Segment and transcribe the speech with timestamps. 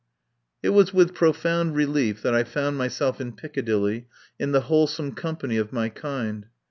[0.63, 4.07] It was with profound relief that I found myself in Piccadilly
[4.39, 6.47] in the wholesome com pany of my kind.